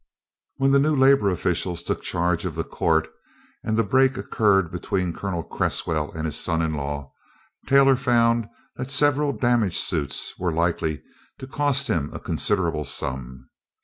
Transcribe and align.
When 0.55 0.71
the 0.71 0.79
new 0.79 0.95
labor 0.95 1.29
officials 1.29 1.83
took 1.83 2.01
charge 2.01 2.43
of 2.43 2.55
the 2.55 2.63
court 2.63 3.07
and 3.63 3.77
the 3.77 3.83
break 3.83 4.17
occurred 4.17 4.71
between 4.71 5.13
Colonel 5.13 5.43
Cresswell 5.43 6.11
and 6.13 6.25
his 6.25 6.35
son 6.37 6.63
in 6.63 6.73
law, 6.73 7.13
Taylor 7.67 7.95
found 7.95 8.49
that 8.77 8.89
several 8.89 9.31
damage 9.31 9.77
suits 9.77 10.33
were 10.39 10.51
likely 10.51 11.03
to 11.37 11.45
cost 11.45 11.87
him 11.87 12.09
a 12.13 12.19
considerable 12.19 12.83
sum. 12.83 13.51